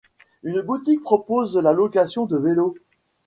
[0.41, 2.73] Une boutique propose la location de vélos.